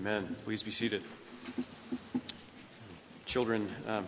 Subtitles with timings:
[0.00, 0.36] Amen.
[0.44, 1.02] Please be seated.
[3.26, 4.06] Children um,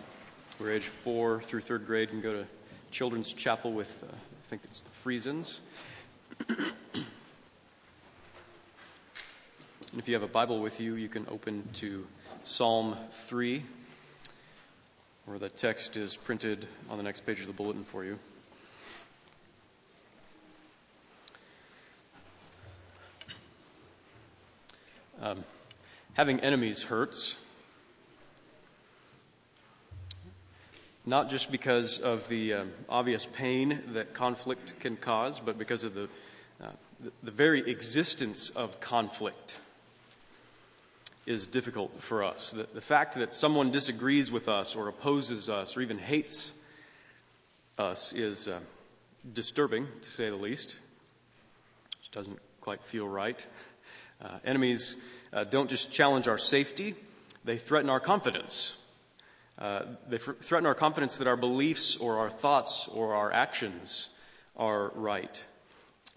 [0.57, 2.45] who are age four through third grade can go to
[2.91, 5.59] Children's Chapel with, uh, I think it's the Friesens.
[6.47, 7.03] and
[9.97, 12.07] if you have a Bible with you, you can open to
[12.43, 13.61] Psalm 3,
[15.25, 18.17] where the text is printed on the next page of the bulletin for you.
[25.21, 25.43] Um,
[26.13, 27.37] having enemies hurts.
[31.05, 35.95] Not just because of the um, obvious pain that conflict can cause, but because of
[35.95, 36.07] the,
[36.61, 36.67] uh,
[36.99, 39.59] the, the very existence of conflict
[41.25, 42.51] is difficult for us.
[42.51, 46.53] The, the fact that someone disagrees with us or opposes us or even hates
[47.77, 48.59] us is uh,
[49.33, 50.77] disturbing, to say the least.
[52.03, 53.43] It doesn't quite feel right.
[54.21, 54.97] Uh, enemies
[55.33, 56.95] uh, don't just challenge our safety,
[57.43, 58.75] they threaten our confidence.
[59.57, 64.09] Uh, they fr- threaten our confidence that our beliefs or our thoughts or our actions
[64.57, 65.43] are right.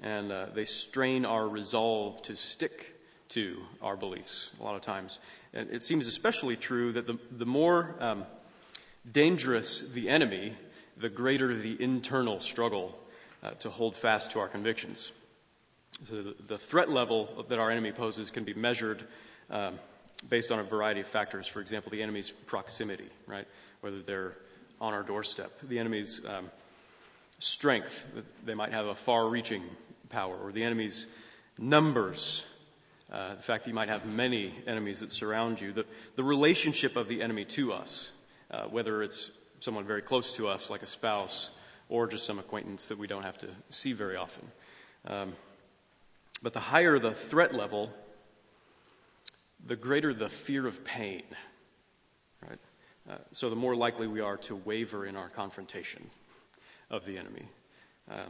[0.03, 2.95] And uh, they strain our resolve to stick
[3.31, 5.19] to our beliefs a lot of times.
[5.53, 8.25] And it seems especially true that the, the more um,
[9.11, 10.55] dangerous the enemy,
[10.97, 12.99] the greater the internal struggle
[13.43, 15.13] uh, to hold fast to our convictions.
[16.09, 19.05] So the threat level that our enemy poses can be measured
[19.51, 19.79] um,
[20.29, 21.47] based on a variety of factors.
[21.47, 23.47] For example, the enemy's proximity, right?
[23.81, 24.37] Whether they're
[24.81, 26.51] on our doorstep, the enemy's um,
[27.39, 28.05] strength,
[28.45, 29.63] they might have a far reaching
[30.09, 31.07] power, or the enemy's
[31.59, 32.45] numbers,
[33.13, 35.87] uh, the fact that you might have many enemies that surround you, the,
[36.17, 38.11] the relationship of the enemy to us,
[38.51, 41.51] uh, whether it's someone very close to us, like a spouse,
[41.89, 44.51] or just some acquaintance that we don't have to see very often.
[45.07, 45.35] Um,
[46.45, 47.91] but the higher the threat level,
[49.67, 51.23] the greater the fear of pain.
[52.47, 52.59] Right?
[53.11, 56.07] Uh, so the more likely we are to waver in our confrontation
[56.91, 57.49] of the enemy.
[58.11, 58.27] Uh,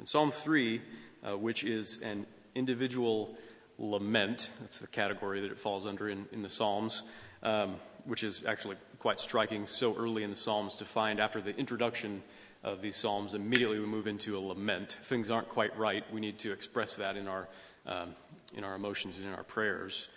[0.00, 0.82] in Psalm 3,
[1.22, 3.36] uh, which is an individual
[3.78, 7.04] lament, that's the category that it falls under in, in the Psalms,
[7.44, 11.56] um, which is actually quite striking so early in the Psalms to find after the
[11.56, 12.20] introduction
[12.64, 14.98] of these Psalms, immediately we move into a lament.
[15.02, 16.02] Things aren't quite right.
[16.12, 17.48] We need to express that in our,
[17.86, 18.14] um,
[18.54, 20.08] in our emotions and in our prayers.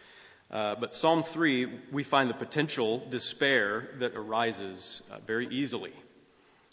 [0.49, 5.91] Uh, but Psalm 3, we find the potential despair that arises uh, very easily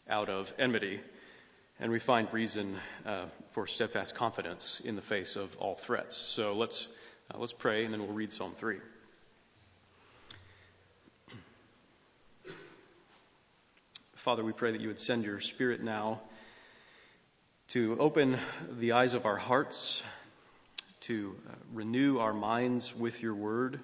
[0.08, 1.00] out of enmity,
[1.80, 6.16] and we find reason uh, for steadfast confidence in the face of all threats.
[6.16, 6.86] So let's,
[7.32, 8.78] uh, let's pray, and then we'll read Psalm 3.
[14.24, 16.22] Father, we pray that you would send your Spirit now
[17.68, 18.38] to open
[18.78, 20.02] the eyes of our hearts,
[21.00, 23.80] to uh, renew our minds with your word,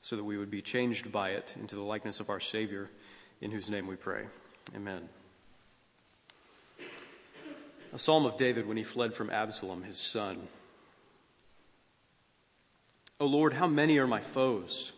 [0.00, 2.90] so that we would be changed by it into the likeness of our Savior,
[3.40, 4.24] in whose name we pray.
[4.74, 5.08] Amen.
[7.92, 10.48] A psalm of David when he fled from Absalom, his son.
[13.20, 14.90] O Lord, how many are my foes?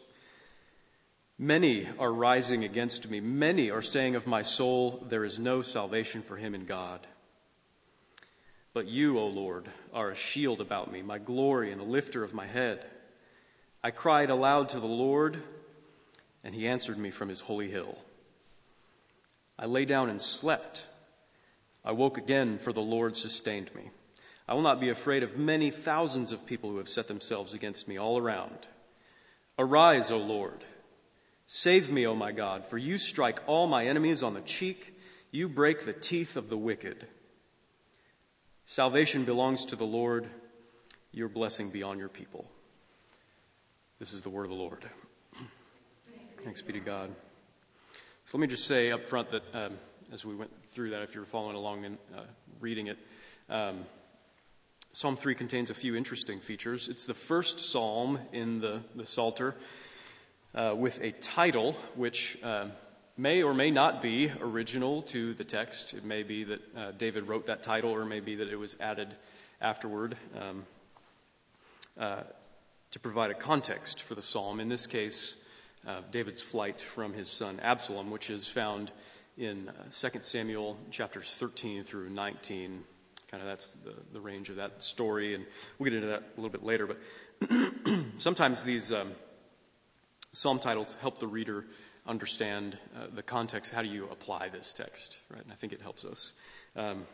[1.38, 3.20] Many are rising against me.
[3.20, 7.06] Many are saying of my soul, There is no salvation for him in God.
[8.74, 12.34] But you, O Lord, are a shield about me, my glory and a lifter of
[12.34, 12.84] my head.
[13.84, 15.40] I cried aloud to the Lord,
[16.42, 17.98] and he answered me from his holy hill.
[19.56, 20.86] I lay down and slept.
[21.84, 23.90] I woke again, for the Lord sustained me.
[24.48, 27.86] I will not be afraid of many thousands of people who have set themselves against
[27.86, 28.66] me all around.
[29.56, 30.64] Arise, O Lord.
[31.50, 34.94] Save me, O my God, for you strike all my enemies on the cheek,
[35.30, 37.06] you break the teeth of the wicked.
[38.66, 40.28] Salvation belongs to the Lord,
[41.10, 42.44] your blessing be on your people.
[43.98, 44.84] This is the word of the Lord.
[46.44, 47.08] Thanks be to God.
[48.26, 49.78] So let me just say up front that um,
[50.12, 52.20] as we went through that, if you were following along and uh,
[52.60, 52.98] reading it,
[53.48, 53.86] um,
[54.92, 56.88] Psalm 3 contains a few interesting features.
[56.88, 59.56] It's the first psalm in the, the Psalter
[60.54, 62.66] uh, with a title which uh,
[63.16, 65.94] may or may not be original to the text.
[65.94, 68.56] It may be that uh, David wrote that title, or it may be that it
[68.56, 69.08] was added
[69.60, 70.64] afterward um,
[71.98, 72.22] uh,
[72.90, 74.60] to provide a context for the psalm.
[74.60, 75.36] In this case,
[75.86, 78.92] uh, David's flight from his son Absalom, which is found
[79.36, 82.84] in 2 Samuel chapters 13 through 19
[83.30, 85.44] kind of that's the, the range of that story, and
[85.78, 86.86] we'll get into that a little bit later.
[86.86, 86.98] But
[88.18, 89.12] sometimes these um,
[90.32, 91.64] Psalm titles help the reader
[92.06, 93.72] understand uh, the context.
[93.72, 95.42] How do you apply this text, right?
[95.42, 96.32] And I think it helps us
[96.76, 97.06] um,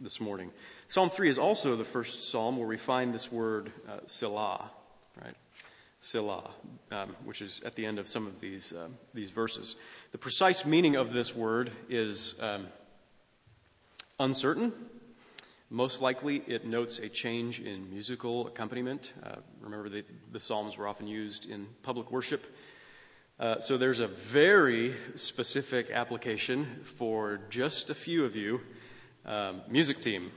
[0.00, 0.50] this morning.
[0.88, 4.70] Psalm 3 is also the first psalm where we find this word uh, Selah,
[5.22, 5.34] right?
[6.00, 6.50] Selah,
[6.90, 9.76] um, which is at the end of some of these, uh, these verses.
[10.12, 12.68] The precise meaning of this word is um,
[14.18, 14.72] uncertain.
[15.72, 19.12] Most likely, it notes a change in musical accompaniment.
[19.22, 22.44] Uh, remember, the, the Psalms were often used in public worship.
[23.40, 28.60] Uh, so there's a very specific application for just a few of you.
[29.24, 30.30] Um, music team.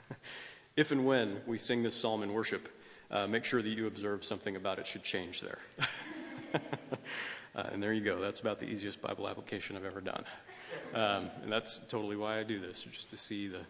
[0.76, 2.70] if and when we sing this psalm in worship,
[3.10, 5.58] uh, make sure that you observe something about it should change there.
[6.54, 8.18] uh, and there you go.
[8.18, 10.24] That's about the easiest Bible application I've ever done.
[10.94, 13.60] Um, and that's totally why I do this, just to see the,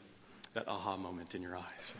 [0.55, 1.91] that aha moment in your eyes.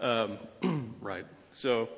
[0.62, 1.26] um, right.
[1.52, 1.90] So,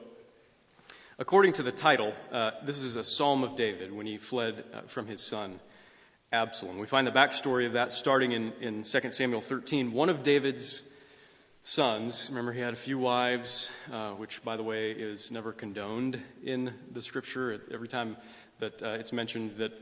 [1.18, 4.80] according to the title, uh, this is a Psalm of David when he fled uh,
[4.86, 5.60] from his son
[6.32, 6.78] Absalom.
[6.78, 9.92] We find the backstory of that starting in, in 2 Samuel 13.
[9.92, 10.82] One of David's
[11.60, 16.18] sons, remember he had a few wives, uh, which, by the way, is never condoned
[16.42, 17.60] in the scripture.
[17.70, 18.16] Every time
[18.60, 19.72] that uh, it's mentioned that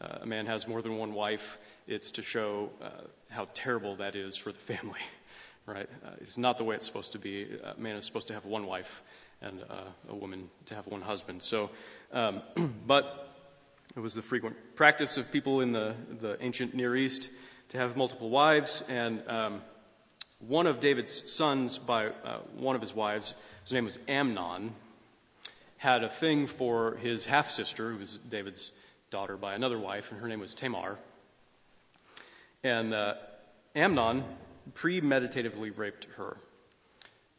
[0.00, 2.90] uh, a man has more than one wife, it's to show uh,
[3.30, 5.00] how terrible that is for the family,
[5.64, 5.88] right?
[6.20, 7.58] It's not the way it's supposed to be.
[7.64, 9.02] A man is supposed to have one wife
[9.44, 9.74] and uh,
[10.08, 11.42] a woman to have one husband.
[11.42, 11.70] So,
[12.12, 12.42] um,
[12.86, 13.36] but
[13.96, 17.30] it was the frequent practice of people in the, the ancient Near East
[17.68, 19.62] to have multiple wives, and um,
[20.40, 24.74] one of David's sons by uh, one of his wives, whose name was Amnon,
[25.78, 28.72] had a thing for his half sister, who was David's
[29.10, 30.98] daughter by another wife, and her name was Tamar.
[32.62, 33.14] And uh,
[33.76, 34.24] Amnon
[34.72, 36.38] premeditatively raped her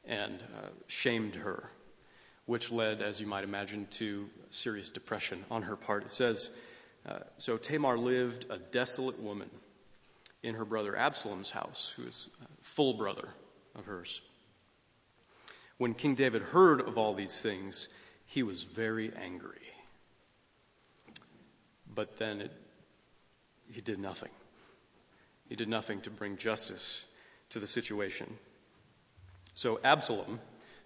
[0.08, 1.70] and uh, shamed her,
[2.46, 6.04] which led, as you might imagine, to serious depression on her part.
[6.04, 6.52] It says,
[7.08, 9.50] uh, So Tamar lived a desolate woman
[10.44, 13.30] in her brother Absalom's house, who was a full brother
[13.76, 14.22] of hers.
[15.78, 17.90] When King David heard of all these things,
[18.26, 19.74] he was very angry.
[21.94, 22.52] But then it,
[23.72, 24.30] he did nothing.
[25.50, 27.06] He did nothing to bring justice
[27.50, 28.38] to the situation.
[29.54, 30.40] So Absalom,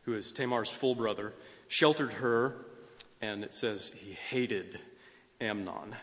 [0.09, 1.33] who is Tamar's full brother,
[1.67, 2.55] sheltered her,
[3.21, 4.79] and it says he hated
[5.39, 5.95] Amnon.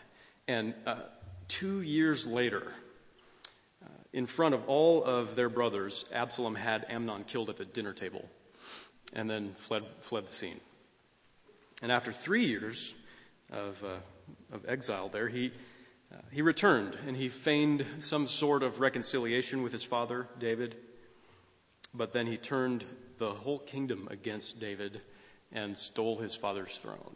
[0.47, 1.01] And uh,
[1.49, 2.71] two years later,
[3.83, 7.91] uh, in front of all of their brothers, Absalom had Amnon killed at the dinner
[7.91, 8.29] table
[9.11, 10.61] and then fled, fled the scene.
[11.81, 12.95] And after three years
[13.51, 13.97] of uh,
[14.51, 15.51] of exile there, he,
[16.13, 20.75] uh, he returned and he feigned some sort of reconciliation with his father, David.
[21.93, 22.85] But then he turned
[23.17, 25.01] the whole kingdom against David
[25.51, 27.15] and stole his father's throne.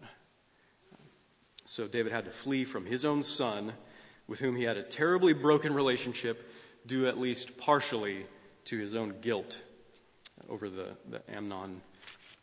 [1.66, 3.74] So David had to flee from his own son,
[4.28, 6.52] with whom he had a terribly broken relationship,
[6.86, 8.26] due at least partially
[8.66, 9.62] to his own guilt
[10.50, 11.82] over the, the Amnon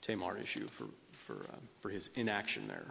[0.00, 2.87] Tamar issue for, for, uh, for his inaction there.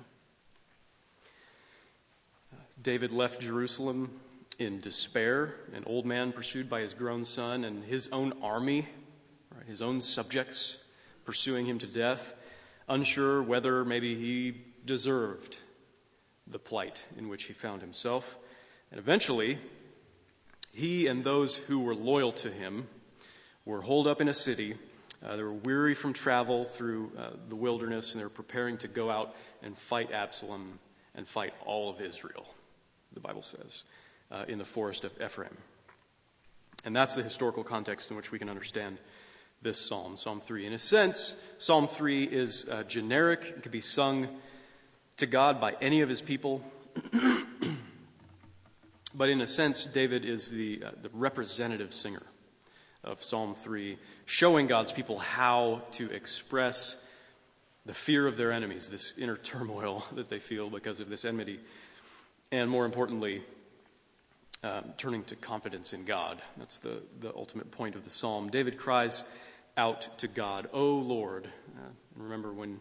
[2.82, 4.20] David left Jerusalem
[4.60, 8.88] in despair, an old man pursued by his grown son, and his own army,
[9.68, 10.78] his own subjects
[11.26, 12.34] pursuing him to death,
[12.88, 15.58] unsure whether maybe he deserved
[16.48, 18.38] the plight in which he found himself.
[18.92, 19.60] And eventually,
[20.72, 22.88] he and those who were loyal to him
[23.66, 24.76] were holed up in a city.
[25.26, 28.88] Uh, they were weary from travel through uh, the wilderness, and they were preparing to
[28.88, 30.80] go out and fight Absalom
[31.16, 32.48] and fight all of Israel
[33.18, 33.84] the Bible says,
[34.32, 35.58] uh, in the forest of Ephraim.
[36.86, 39.00] And that's the historical context in which we can understand
[39.62, 40.66] this psalm, Psalm 3.
[40.66, 44.28] In a sense, Psalm 3 is uh, generic, it can be sung
[45.18, 46.62] to God by any of his people.
[49.14, 52.24] but in a sense, David is the, uh, the representative singer
[53.04, 56.98] of Psalm 3, showing God's people how to express
[57.86, 61.60] the fear of their enemies, this inner turmoil that they feel because of this enmity
[62.52, 63.44] and more importantly,
[64.64, 66.42] um, turning to confidence in God.
[66.58, 68.50] That's the, the ultimate point of the psalm.
[68.50, 69.24] David cries
[69.78, 71.48] out to God, O Lord.
[71.78, 72.80] Uh, remember when,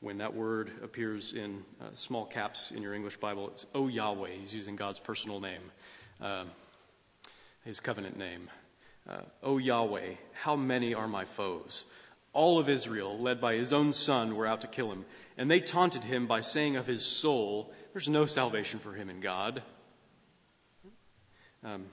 [0.00, 4.30] when that word appears in uh, small caps in your English Bible, it's O Yahweh.
[4.40, 5.60] He's using God's personal name,
[6.20, 6.50] um,
[7.64, 8.48] his covenant name.
[9.08, 11.84] Uh, o Yahweh, how many are my foes?
[12.32, 15.04] All of Israel, led by his own son, were out to kill him.
[15.38, 19.20] And they taunted him by saying of his soul, there's no salvation for him in
[19.20, 19.62] God.
[21.62, 21.86] Um,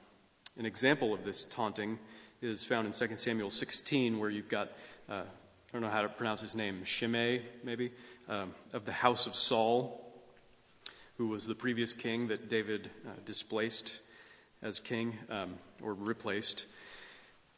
[0.58, 2.00] an example of this taunting
[2.44, 4.70] is found in 2 Samuel 16, where you've got,
[5.10, 5.24] uh, I
[5.72, 7.92] don't know how to pronounce his name, Shimei, maybe,
[8.28, 10.06] um, of the house of Saul,
[11.18, 14.00] who was the previous king that David uh, displaced
[14.62, 16.66] as king um, or replaced.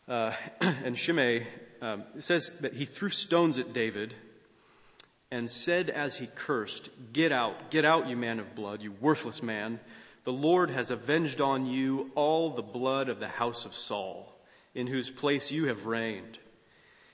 [0.08, 1.48] Uh, and Shimei
[1.82, 4.14] um, says that he threw stones at David
[5.32, 9.42] and said as he cursed, Get out, get out, you man of blood, you worthless
[9.42, 9.80] man.
[10.26, 14.35] The Lord has avenged on you all the blood of the house of Saul,
[14.76, 16.38] in whose place you have reigned.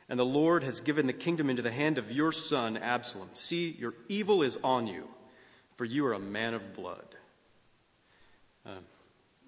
[0.10, 3.30] And the Lord has given the kingdom into the hand of your son, Absalom.
[3.34, 5.08] See, your evil is on you,
[5.78, 7.16] for you are a man of blood.
[8.66, 8.80] Uh,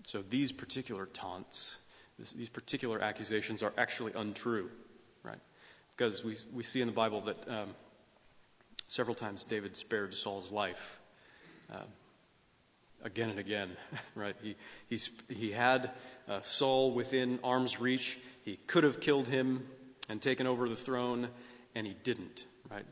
[0.03, 1.77] so these particular taunts,
[2.17, 4.69] this, these particular accusations are actually untrue,
[5.23, 5.41] right?
[5.97, 7.69] Because we, we see in the Bible that um,
[8.87, 10.99] several times David spared Saul's life.
[11.71, 11.83] Uh,
[13.03, 13.71] again and again,
[14.15, 14.35] right?
[14.41, 14.55] He,
[14.87, 15.91] he, he had
[16.27, 18.19] uh, Saul within arm's reach.
[18.43, 19.65] He could have killed him
[20.09, 21.29] and taken over the throne,
[21.75, 22.85] and he didn't, right?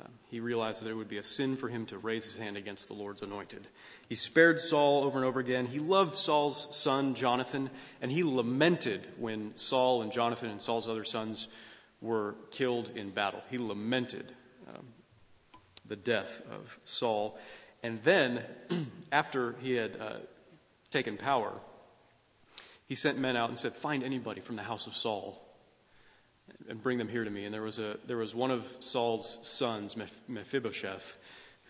[0.00, 2.56] Uh, he realized that it would be a sin for him to raise his hand
[2.56, 3.66] against the Lord's anointed.
[4.08, 5.66] He spared Saul over and over again.
[5.66, 11.04] He loved Saul's son, Jonathan, and he lamented when Saul and Jonathan and Saul's other
[11.04, 11.48] sons
[12.00, 13.42] were killed in battle.
[13.50, 14.32] He lamented
[14.68, 14.86] um,
[15.86, 17.38] the death of Saul.
[17.82, 18.42] And then,
[19.12, 20.16] after he had uh,
[20.90, 21.52] taken power,
[22.92, 25.42] he sent men out and said, Find anybody from the house of Saul
[26.68, 27.46] and bring them here to me.
[27.46, 29.96] And there was, a, there was one of Saul's sons,
[30.28, 31.16] Mephibosheth,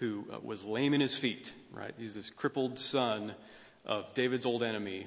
[0.00, 1.94] who uh, was lame in his feet, right?
[1.96, 3.36] He's this crippled son
[3.86, 5.06] of David's old enemy.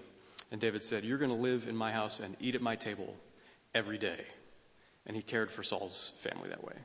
[0.54, 3.14] And David said, You're going to live in my house and eat at my table
[3.74, 4.24] every day.
[5.06, 6.76] And he cared for Saul's family that way,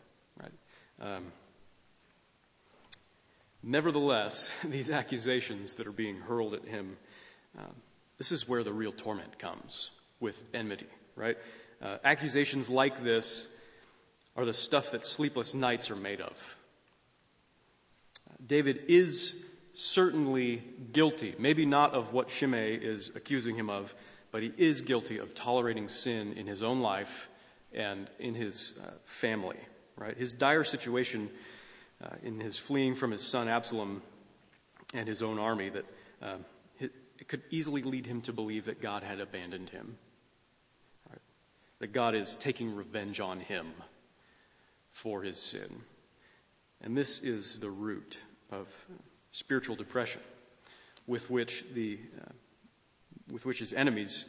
[0.43, 0.53] right?
[1.01, 1.27] Um,
[3.63, 6.97] nevertheless, these accusations that are being hurled at him,
[7.57, 7.77] um,
[8.21, 10.85] this is where the real torment comes with enmity,
[11.17, 11.39] right?
[11.81, 13.49] Uh, accusations like this
[14.37, 16.57] are the stuff that sleepless nights are made of.
[18.47, 19.37] David is
[19.73, 20.63] certainly
[20.93, 23.95] guilty, maybe not of what Shimei is accusing him of,
[24.33, 27.31] but he is guilty of tolerating sin in his own life
[27.73, 29.57] and in his uh, family.
[29.97, 30.15] Right?
[30.15, 31.31] His dire situation
[32.05, 34.03] uh, in his fleeing from his son Absalom
[34.93, 35.87] and his own army that
[36.21, 36.37] uh,
[37.21, 39.99] it, could easily lead him to believe that God had abandoned him
[41.81, 43.73] that God is taking revenge on him
[44.91, 45.83] for his sin.
[46.83, 48.19] And this is the root
[48.51, 48.69] of
[49.33, 50.21] spiritual depression
[51.07, 52.33] with which, the, uh,
[53.33, 54.27] with which his enemies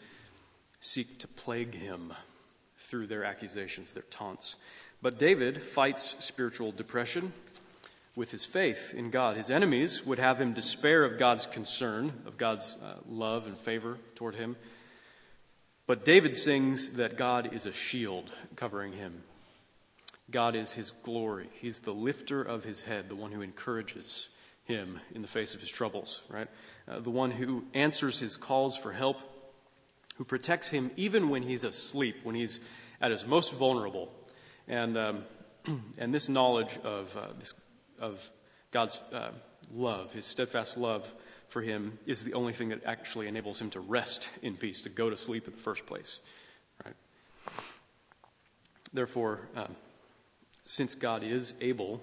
[0.79, 2.13] seek to plague him
[2.77, 4.55] through their accusations, their taunts.
[5.01, 7.33] But David fights spiritual depression
[8.15, 9.37] with his faith in God.
[9.37, 13.97] His enemies would have him despair of God's concern, of God's uh, love and favor
[14.15, 14.55] toward him.
[15.87, 19.23] But David sings that God is a shield covering him.
[20.29, 21.49] God is his glory.
[21.53, 24.29] He's the lifter of his head, the one who encourages
[24.63, 26.47] him in the face of his troubles, right?
[26.87, 29.17] Uh, the one who answers his calls for help,
[30.15, 32.59] who protects him even when he's asleep, when he's
[33.01, 34.11] at his most vulnerable.
[34.67, 35.23] And, um,
[35.97, 37.53] and this knowledge of, uh, this,
[38.01, 38.29] of
[38.71, 39.31] God's uh,
[39.73, 41.13] love, his steadfast love,
[41.47, 44.89] for him is the only thing that actually enables him to rest in peace, to
[44.89, 46.19] go to sleep in the first place.
[46.83, 46.95] Right?
[48.93, 49.75] Therefore, um,
[50.65, 52.01] since God is able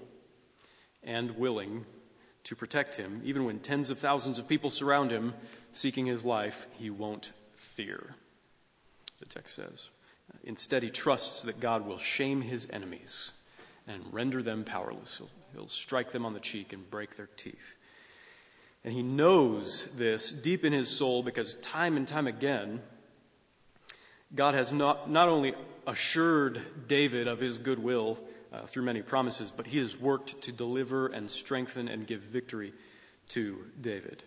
[1.02, 1.86] and willing
[2.44, 5.34] to protect him, even when tens of thousands of people surround him
[5.72, 8.14] seeking his life, he won't fear,
[9.18, 9.88] the text says.
[10.44, 13.32] Instead, he trusts that God will shame his enemies
[13.88, 15.18] and render them powerless.
[15.18, 17.74] He'll, he'll strike them on the cheek and break their teeth.
[18.84, 22.80] And he knows this deep in his soul because time and time again,
[24.34, 25.54] God has not, not only
[25.86, 28.18] assured David of his goodwill
[28.52, 32.72] uh, through many promises, but he has worked to deliver and strengthen and give victory
[33.30, 34.22] to David.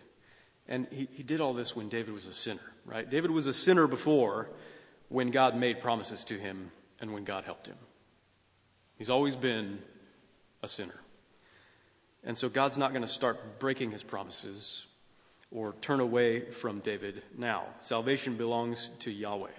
[0.68, 3.08] And he, he did all this when David was a sinner, right?
[3.08, 4.48] David was a sinner before
[5.08, 7.76] when God made promises to him and when God helped him.
[9.02, 9.80] He's always been
[10.62, 10.94] a sinner.
[12.22, 14.86] And so God's not going to start breaking his promises
[15.50, 17.64] or turn away from David now.
[17.80, 19.58] Salvation belongs to Yahweh,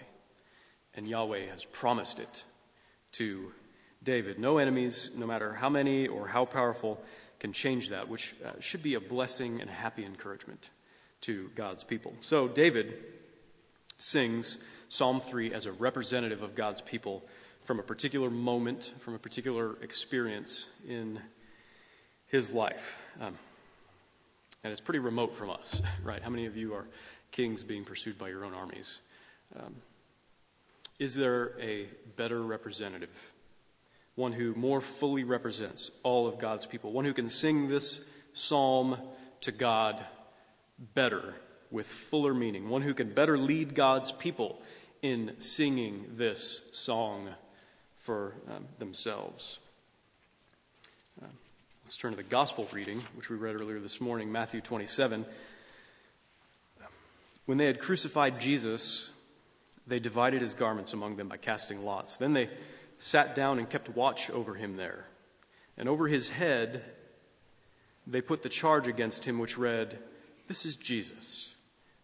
[0.94, 2.46] and Yahweh has promised it
[3.12, 3.52] to
[4.02, 4.40] David.
[4.40, 7.04] No enemies, no matter how many or how powerful,
[7.42, 10.70] can change that, which uh, should be a blessing and a happy encouragement
[11.20, 12.14] to God's people.
[12.22, 12.94] So David
[13.98, 14.58] sings
[14.88, 17.26] Psalm 3 as a representative of God's people
[17.64, 21.20] from a particular moment, from a particular experience in
[22.28, 22.98] his life.
[23.22, 23.38] Um,
[24.64, 26.22] and it's pretty remote from us, right?
[26.22, 26.86] How many of you are
[27.32, 29.00] kings being pursued by your own armies?
[29.58, 29.76] Um,
[31.00, 33.34] is there a better representative?
[34.16, 36.92] One who more fully represents all of God's people?
[36.92, 38.02] One who can sing this
[38.34, 38.98] psalm
[39.42, 40.04] to God
[40.94, 41.34] better,
[41.72, 42.70] with fuller meaning?
[42.70, 44.62] One who can better lead God's people
[45.02, 47.30] in singing this song
[48.04, 49.60] for um, themselves?
[51.22, 51.30] Um,
[51.86, 55.26] Let's turn to the gospel reading, which we read earlier this morning, Matthew 27.
[57.46, 59.10] When they had crucified Jesus,
[59.86, 62.16] they divided his garments among them by casting lots.
[62.18, 62.50] Then they
[63.00, 65.08] sat down and kept watch over him there.
[65.78, 66.84] And over his head,
[68.08, 70.00] they put the charge against him, which read,
[70.48, 71.54] This is Jesus,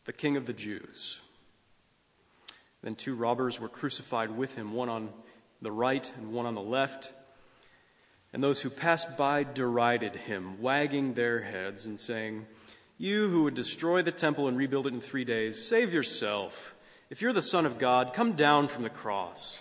[0.06, 1.22] the King of the Jews.
[2.84, 5.10] Then two robbers were crucified with him, one on
[5.62, 7.12] the right and one on the left.
[8.32, 12.46] And those who passed by derided him, wagging their heads and saying,
[12.98, 16.76] You who would destroy the temple and rebuild it in three days, save yourself.
[17.10, 19.58] If you're the Son of God, come down from the cross.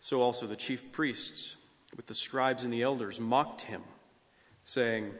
[0.00, 1.56] So also the chief priests,
[1.94, 3.82] with the scribes and the elders, mocked him,
[4.64, 5.12] saying,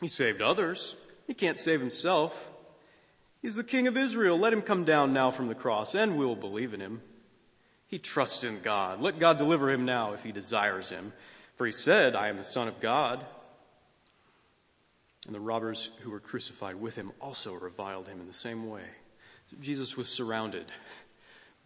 [0.00, 0.96] He saved others.
[1.26, 2.50] He can't save himself.
[3.42, 4.38] He's the King of Israel.
[4.38, 7.02] Let him come down now from the cross, and we'll believe in him.
[7.92, 9.02] He trusts in God.
[9.02, 11.12] Let God deliver him now if he desires him.
[11.56, 13.22] For he said, I am the Son of God.
[15.26, 18.86] And the robbers who were crucified with him also reviled him in the same way.
[19.60, 20.72] Jesus was surrounded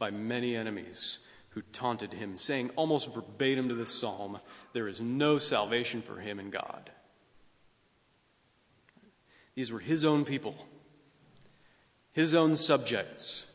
[0.00, 4.40] by many enemies who taunted him, saying almost verbatim to this psalm,
[4.73, 6.90] There is no salvation for him in God.
[9.54, 10.56] These were his own people,
[12.11, 13.47] his own subjects,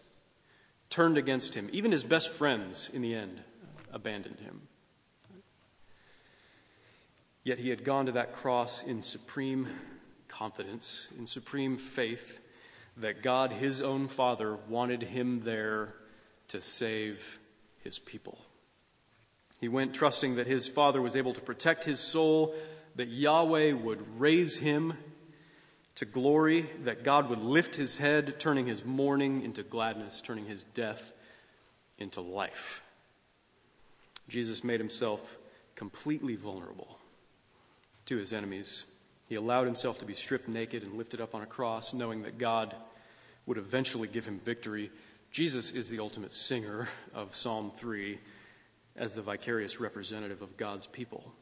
[0.92, 1.70] turned against him.
[1.72, 3.42] Even his best friends, in the end,
[3.92, 4.68] abandoned him.
[7.44, 9.68] Yet he had gone to that cross in supreme
[10.28, 12.40] confidence, in supreme faith
[12.98, 15.96] that God, his own Father, wanted him there
[16.50, 17.40] to save
[17.80, 18.38] his people.
[19.60, 22.54] He went trusting that his Father was able to protect his soul,
[22.96, 24.94] that Yahweh would raise him
[25.96, 30.64] to glory, that God would lift his head, turning his mourning into gladness, turning his
[30.64, 31.12] death
[31.98, 32.82] into life.
[34.28, 35.38] Jesus made himself
[35.76, 36.98] completely vulnerable
[38.06, 38.86] to his enemies.
[39.28, 42.38] He allowed himself to be stripped naked and lifted up on a cross, knowing that
[42.38, 42.76] God
[43.46, 44.92] would eventually give him victory.
[45.32, 48.20] Jesus is the ultimate singer of Psalm 3
[48.96, 51.34] as the vicarious representative of God's people.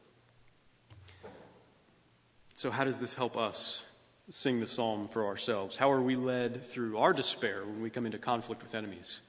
[2.54, 3.82] So, how does this help us
[4.30, 5.76] sing the psalm for ourselves?
[5.76, 9.20] How are we led through our despair when we come into conflict with enemies?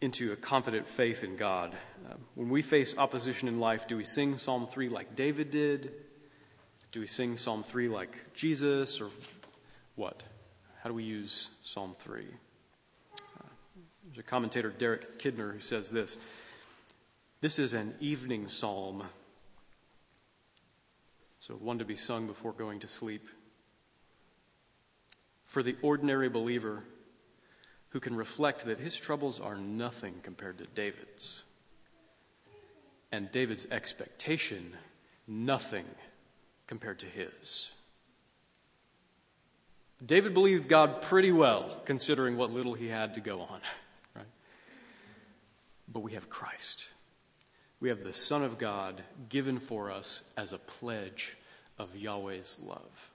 [0.00, 1.74] Into a confident faith in God.
[2.08, 5.92] Uh, when we face opposition in life, do we sing Psalm 3 like David did?
[6.90, 9.10] Do we sing Psalm 3 like Jesus, or
[9.94, 10.22] what?
[10.82, 12.24] How do we use Psalm 3?
[13.14, 13.18] Uh,
[14.06, 16.16] there's a commentator, Derek Kidner, who says this
[17.42, 19.04] This is an evening psalm,
[21.40, 23.28] so one to be sung before going to sleep.
[25.50, 26.84] For the ordinary believer
[27.88, 31.42] who can reflect that his troubles are nothing compared to David's,
[33.10, 34.74] and David's expectation,
[35.26, 35.86] nothing
[36.68, 37.72] compared to his.
[40.06, 43.60] David believed God pretty well, considering what little he had to go on.
[44.14, 44.26] Right?
[45.92, 46.86] But we have Christ.
[47.80, 51.36] We have the Son of God given for us as a pledge
[51.76, 53.10] of Yahweh's love.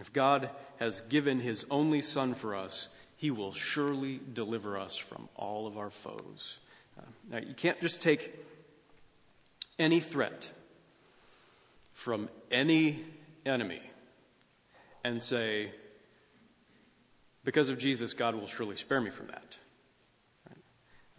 [0.00, 5.28] If God has given his only Son for us, he will surely deliver us from
[5.36, 6.58] all of our foes.
[6.98, 8.34] Uh, now, you can't just take
[9.78, 10.50] any threat
[11.92, 13.04] from any
[13.46, 13.82] enemy
[15.04, 15.70] and say,
[17.44, 19.56] because of Jesus, God will surely spare me from that.
[20.48, 20.58] Right?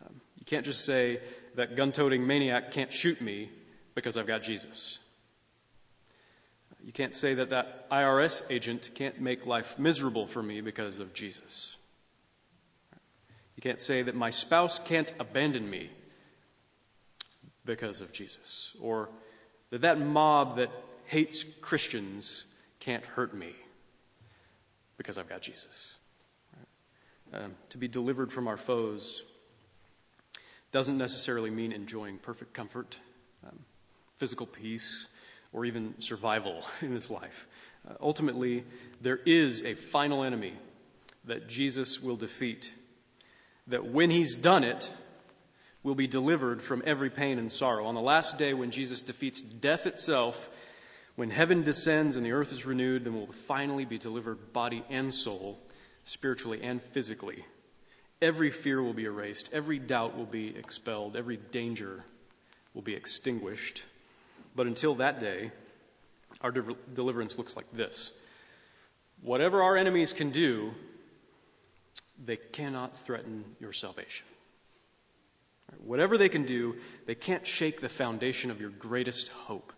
[0.06, 1.22] Um, you can't just say
[1.56, 3.50] that gun toting maniac can't shoot me
[3.94, 5.00] because I've got Jesus.
[6.86, 11.16] You can't say that that IRS agent can't make life miserable for me because of
[11.16, 11.78] Jesus.
[13.56, 15.90] You can't say that my spouse can't abandon me
[17.66, 18.74] because of Jesus.
[18.80, 19.10] Or
[19.72, 20.70] that that mob that
[21.06, 22.44] hates Christians
[22.80, 23.54] can't hurt me
[24.96, 25.96] because I've got Jesus.
[27.34, 29.24] Um, to be delivered from our foes
[30.72, 33.00] doesn't necessarily mean enjoying perfect comfort,
[33.44, 33.58] um,
[34.18, 35.08] physical peace,
[35.56, 37.48] or even survival in this life.
[37.90, 38.66] Uh, ultimately,
[39.02, 40.54] there is a final enemy
[41.24, 42.72] that Jesus will defeat,
[43.66, 44.92] that when he's done it,
[45.82, 47.86] will be delivered from every pain and sorrow.
[47.86, 50.50] On the last day, when Jesus defeats death itself,
[51.16, 55.14] when heaven descends and the earth is renewed, then we'll finally be delivered body and
[55.14, 55.60] soul,
[56.04, 57.46] spiritually and physically.
[58.20, 62.04] Every fear will be erased, every doubt will be expelled, every danger
[62.74, 63.84] will be extinguished.
[64.56, 65.52] But until that day,
[66.42, 68.14] our de- deliverance looks like this
[69.22, 70.74] whatever our enemies can do,
[72.24, 74.28] they cannot threaten your salvation.
[75.84, 79.74] Whatever they can do, they can't shake the foundation of your greatest hope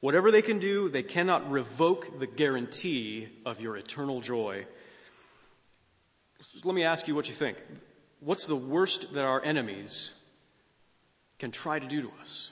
[0.00, 4.66] Whatever they can do, they cannot revoke the guarantee of your eternal joy.
[6.64, 7.58] let me ask you what you think.
[8.20, 10.12] What's the worst that our enemies
[11.38, 12.50] can try to do to us?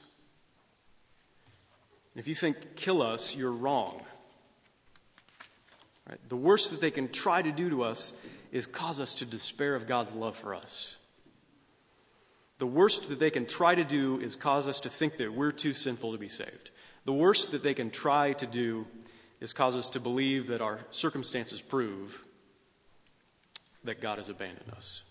[2.19, 4.03] If you think kill us, you're wrong.
[6.09, 6.19] Right?
[6.29, 8.13] The worst that they can try to do to us
[8.51, 10.97] is cause us to despair of God's love for us.
[12.59, 15.53] The worst that they can try to do is cause us to think that we're
[15.53, 16.73] too sinful to be saved.
[17.05, 18.89] The worst that they can try to do
[19.41, 22.25] is cause us to believe that our circumstances prove
[23.85, 25.03] that God has abandoned us.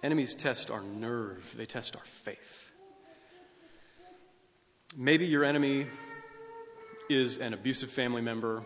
[0.00, 2.71] Enemies test our nerve, they test our faith.
[4.96, 5.86] Maybe your enemy
[7.08, 8.62] is an abusive family member.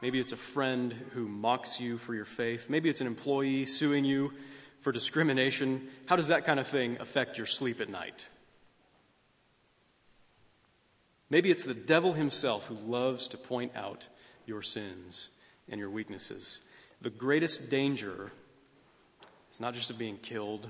[0.00, 2.70] Maybe it's a friend who mocks you for your faith.
[2.70, 4.32] Maybe it's an employee suing you
[4.84, 8.28] for discrimination, how does that kind of thing affect your sleep at night?
[11.30, 14.08] Maybe it's the devil himself who loves to point out
[14.44, 15.30] your sins
[15.70, 16.58] and your weaknesses.
[17.00, 18.30] The greatest danger
[19.50, 20.68] is not just of being killed,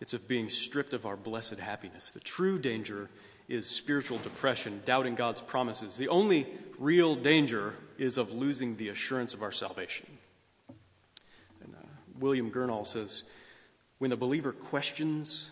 [0.00, 2.10] it's of being stripped of our blessed happiness.
[2.10, 3.08] The true danger
[3.48, 5.96] is spiritual depression, doubting God's promises.
[5.96, 6.46] The only
[6.78, 10.06] real danger is of losing the assurance of our salvation.
[11.62, 11.86] And uh,
[12.18, 13.22] William Gurnall says
[13.98, 15.50] when the believer questions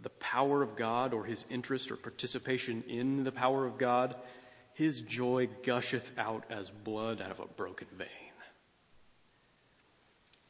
[0.00, 4.16] the power of God or his interest or participation in the power of God,
[4.74, 8.23] his joy gusheth out as blood out of a broken vein.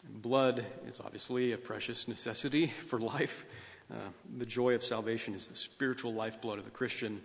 [0.09, 3.47] Blood is obviously a precious necessity for life.
[3.93, 3.97] Uh,
[4.37, 7.21] the joy of salvation is the spiritual lifeblood of the Christian,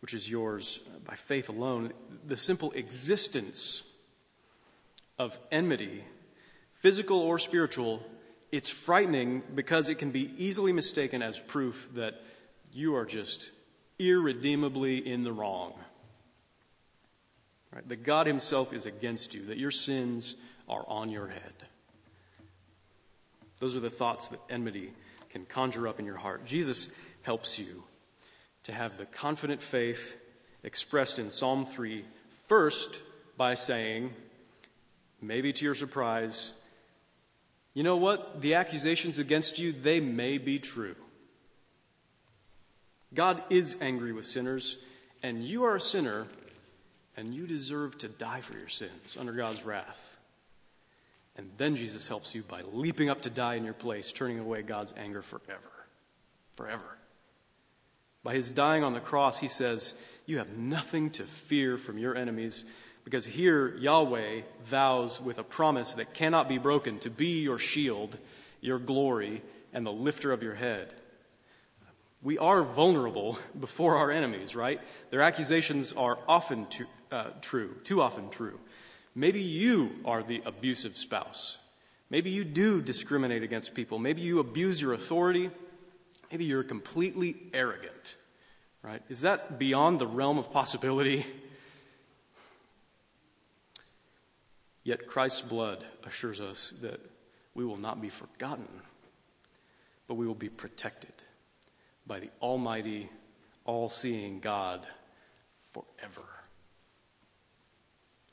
[0.00, 1.92] which is yours by faith alone.
[2.26, 3.82] The simple existence
[5.18, 6.04] of enmity
[6.80, 8.02] physical or spiritual,
[8.50, 12.22] it's frightening because it can be easily mistaken as proof that
[12.72, 13.50] you are just
[13.98, 15.74] irredeemably in the wrong.
[17.72, 17.86] Right?
[17.88, 20.36] That God Himself is against you, that your sins
[20.68, 21.52] are on your head.
[23.60, 24.92] Those are the thoughts that enmity
[25.30, 26.44] can conjure up in your heart.
[26.44, 26.88] Jesus
[27.22, 27.84] helps you
[28.64, 30.16] to have the confident faith
[30.64, 32.04] expressed in Psalm 3,
[32.46, 33.00] first
[33.36, 34.12] by saying,
[35.22, 36.52] maybe to your surprise,
[37.74, 38.40] you know what?
[38.40, 40.96] The accusations against you, they may be true.
[43.14, 44.76] God is angry with sinners,
[45.22, 46.26] and you are a sinner,
[47.16, 50.16] and you deserve to die for your sins under God's wrath.
[51.40, 54.60] And then Jesus helps you by leaping up to die in your place, turning away
[54.60, 55.86] God's anger forever.
[56.54, 56.98] Forever.
[58.22, 59.94] By his dying on the cross, he says,
[60.26, 62.66] You have nothing to fear from your enemies
[63.04, 68.18] because here Yahweh vows with a promise that cannot be broken to be your shield,
[68.60, 69.40] your glory,
[69.72, 70.92] and the lifter of your head.
[72.20, 74.78] We are vulnerable before our enemies, right?
[75.08, 78.60] Their accusations are often too, uh, true, too often true.
[79.14, 81.58] Maybe you are the abusive spouse.
[82.10, 83.98] Maybe you do discriminate against people.
[83.98, 85.50] Maybe you abuse your authority.
[86.30, 88.16] Maybe you're completely arrogant,
[88.82, 89.02] right?
[89.08, 91.26] Is that beyond the realm of possibility?
[94.84, 97.00] Yet Christ's blood assures us that
[97.54, 98.68] we will not be forgotten,
[100.08, 101.12] but we will be protected
[102.06, 103.10] by the Almighty,
[103.64, 104.86] all seeing God
[105.72, 106.39] forever.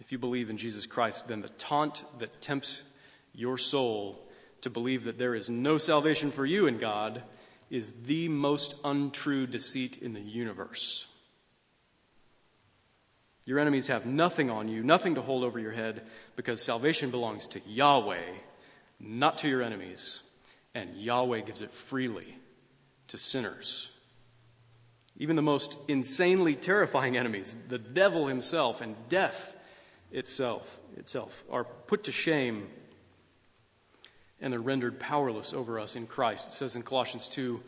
[0.08, 2.82] If you believe in Jesus Christ, then the taunt that tempts
[3.34, 4.26] your soul
[4.62, 7.24] to believe that there is no salvation for you in God
[7.70, 11.08] is the most untrue deceit in the universe.
[13.43, 16.04] Your enemies have nothing on you, nothing to hold over your head,
[16.38, 18.32] because salvation belongs to Yahweh,
[19.02, 20.22] not to your enemies.
[20.74, 22.38] And Yahweh gives it freely
[23.10, 23.89] to sinners.
[25.17, 29.56] Even the most insanely terrifying enemies, the devil himself and death
[30.12, 32.67] itself, itself are put to shame
[34.39, 36.48] and they're rendered powerless over us in Christ.
[36.48, 37.62] It says in Colossians 2,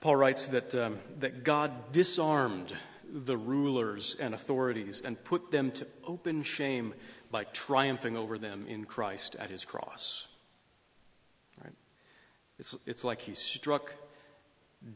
[0.00, 2.72] Paul writes that, um, that God disarmed
[3.10, 6.94] the rulers and authorities and put them to open shame
[7.30, 10.26] by triumphing over them in Christ at his cross.
[11.62, 11.74] Right?
[12.58, 13.94] It's, it's like he struck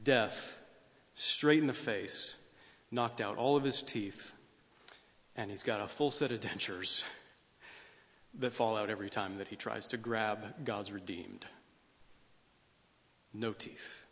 [0.05, 0.57] death
[1.14, 2.37] straight in the face,
[2.90, 4.33] knocked out all of his teeth,
[5.36, 7.04] and he's got a full set of dentures
[8.38, 11.44] that fall out every time that he tries to grab God's redeemed.
[13.34, 14.06] No teeth,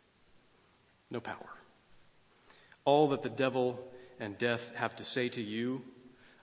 [1.09, 1.49] no power.
[2.85, 3.79] All that the devil
[4.19, 5.81] and death have to say to you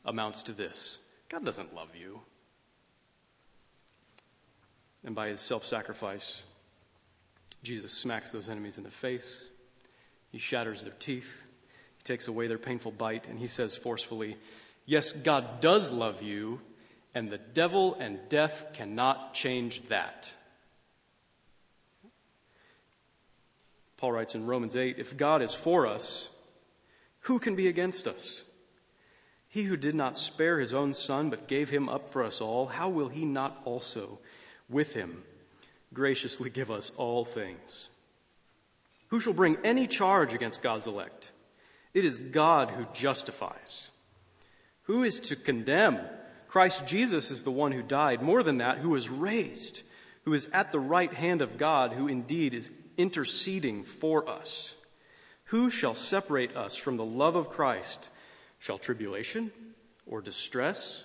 [0.04, 2.20] amounts to this God doesn't love you.
[5.04, 6.42] And by his self sacrifice,
[7.62, 9.48] Jesus smacks those enemies in the face
[10.30, 11.44] He shatters their teeth,
[11.96, 14.36] he takes away their painful bite, and he says forcefully,
[14.88, 16.62] Yes, God does love you,
[17.14, 20.32] and the devil and death cannot change that.
[23.98, 26.30] Paul writes in Romans 8 If God is for us,
[27.20, 28.44] who can be against us?
[29.46, 32.68] He who did not spare his own son, but gave him up for us all,
[32.68, 34.18] how will he not also,
[34.70, 35.22] with him,
[35.92, 37.90] graciously give us all things?
[39.08, 41.30] Who shall bring any charge against God's elect?
[41.92, 43.90] It is God who justifies.
[44.88, 46.00] Who is to condemn?
[46.48, 48.22] Christ Jesus is the one who died.
[48.22, 49.82] More than that, who was raised,
[50.24, 54.74] who is at the right hand of God, who indeed is interceding for us.
[55.44, 58.08] Who shall separate us from the love of Christ?
[58.58, 59.52] Shall tribulation,
[60.06, 61.04] or distress,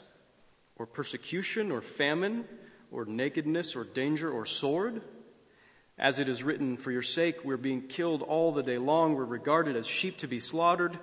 [0.77, 2.45] or persecution, or famine,
[2.89, 5.01] or nakedness, or danger, or sword?
[5.99, 9.25] As it is written, For your sake we're being killed all the day long, we're
[9.25, 10.97] regarded as sheep to be slaughtered.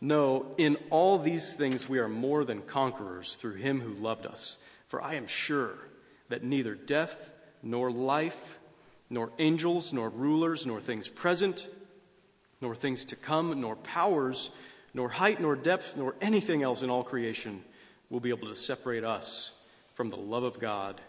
[0.00, 4.58] No, in all these things we are more than conquerors through him who loved us.
[4.86, 5.74] For I am sure
[6.28, 7.32] that neither death,
[7.62, 8.58] nor life,
[9.10, 11.68] nor angels, nor rulers, nor things present,
[12.60, 14.50] nor things to come, nor powers,
[14.94, 17.62] nor height, nor depth, nor anything else in all creation
[18.10, 19.52] will be able to separate us
[19.94, 21.00] from the love of God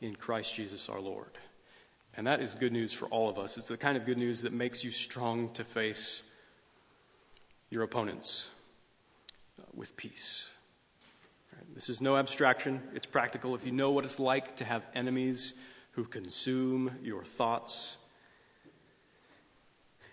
[0.00, 1.30] in Christ Jesus our Lord.
[2.16, 3.56] And that is good news for all of us.
[3.56, 6.22] It's the kind of good news that makes you strong to face
[7.74, 8.48] your opponents
[9.60, 10.48] uh, with peace.
[11.52, 11.74] Right?
[11.74, 13.54] This is no abstraction, it's practical.
[13.56, 15.54] If you know what it's like to have enemies
[15.90, 17.96] who consume your thoughts,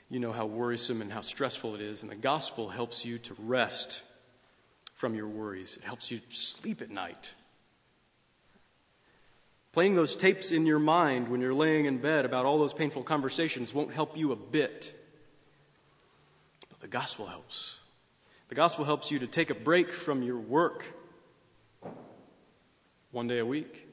[0.09, 2.01] you know how worrisome and how stressful it is.
[2.01, 4.01] And the gospel helps you to rest
[4.93, 7.33] from your worries, it helps you sleep at night.
[9.71, 13.03] Playing those tapes in your mind when you're laying in bed about all those painful
[13.03, 14.93] conversations won't help you a bit.
[16.81, 17.79] The gospel helps.
[18.49, 20.83] The gospel helps you to take a break from your work
[23.11, 23.87] one day a week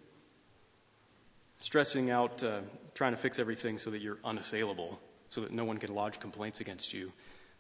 [1.59, 2.61] stressing out, uh,
[2.94, 4.98] trying to fix everything so that you're unassailable,
[5.29, 7.12] so that no one can lodge complaints against you,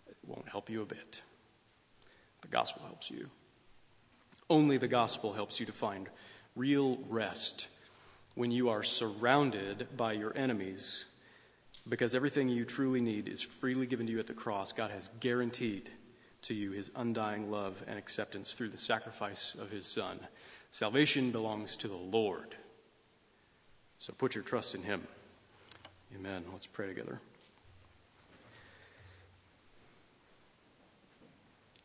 [0.08, 1.22] it won't help you a bit.
[2.40, 3.28] The gospel helps you.
[4.48, 6.08] Only the gospel helps you to find
[6.56, 7.68] real rest
[8.34, 11.06] when you are surrounded by your enemies,
[11.88, 14.72] because everything you truly need is freely given to you at the cross.
[14.72, 15.90] God has guaranteed
[16.42, 20.20] to you his undying love and acceptance through the sacrifice of his Son.
[20.70, 22.54] Salvation belongs to the Lord.
[23.98, 25.02] So put your trust in Him.
[26.14, 26.44] Amen.
[26.52, 27.20] Let's pray together.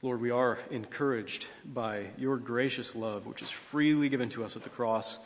[0.02, 4.64] Lord, we are encouraged by your gracious love, which is freely given to us at
[4.64, 5.20] the cross.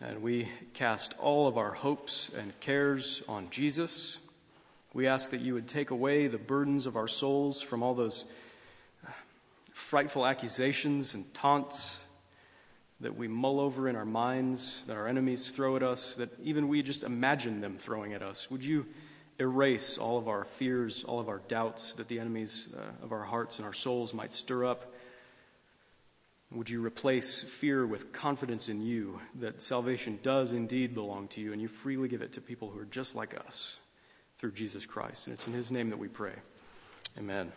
[0.00, 4.18] And we cast all of our hopes and cares on Jesus.
[4.94, 8.24] We ask that you would take away the burdens of our souls from all those
[9.72, 11.98] frightful accusations and taunts
[13.00, 16.68] that we mull over in our minds, that our enemies throw at us, that even
[16.68, 18.50] we just imagine them throwing at us.
[18.50, 18.86] Would you
[19.38, 23.22] erase all of our fears, all of our doubts that the enemies uh, of our
[23.22, 24.92] hearts and our souls might stir up?
[26.50, 31.52] Would you replace fear with confidence in you that salvation does indeed belong to you
[31.52, 33.76] and you freely give it to people who are just like us
[34.38, 35.26] through Jesus Christ?
[35.26, 36.34] And it's in his name that we pray.
[37.18, 37.52] Amen.